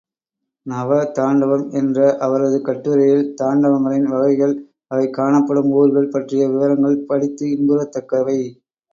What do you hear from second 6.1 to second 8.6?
பற்றிய விவரங்கள் படித்து இன்புறத்தக்கவை.